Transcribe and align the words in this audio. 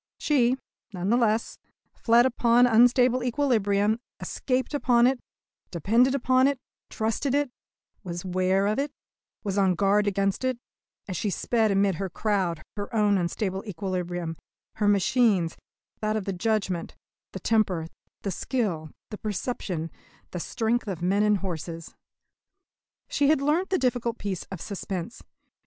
She, 0.17 0.57
none 0.93 1.11
the 1.11 1.15
less, 1.15 1.59
fled 1.93 2.25
upon 2.25 2.65
unstable 2.65 3.23
equilibrium, 3.23 3.99
escaped 4.19 4.73
upon 4.73 5.05
it, 5.05 5.19
depended 5.69 6.15
upon 6.15 6.47
it, 6.47 6.57
trusted 6.89 7.35
it, 7.35 7.51
was 8.03 8.25
'ware 8.25 8.65
of 8.65 8.79
it, 8.79 8.91
was 9.43 9.59
on 9.59 9.75
guard 9.75 10.07
against 10.07 10.43
it, 10.43 10.57
as 11.07 11.15
she 11.15 11.29
sped 11.29 11.69
amid 11.69 11.97
her 12.01 12.09
crowd 12.09 12.63
her 12.75 12.91
own 12.95 13.15
unstable 13.19 13.63
equilibrium, 13.67 14.37
her 14.77 14.87
machine's, 14.87 15.55
that 15.99 16.15
of 16.17 16.25
the 16.25 16.33
judgment, 16.33 16.95
the 17.33 17.39
temper, 17.39 17.85
the 18.23 18.31
skill, 18.31 18.89
the 19.11 19.19
perception, 19.19 19.91
the 20.31 20.39
strength 20.39 20.87
of 20.87 21.03
men 21.03 21.21
and 21.21 21.37
horses. 21.37 21.93
She 23.07 23.27
had 23.27 23.39
learnt 23.39 23.69
the 23.69 23.77
difficult 23.77 24.17
peace 24.17 24.45
of 24.49 24.61
suspense. 24.61 25.21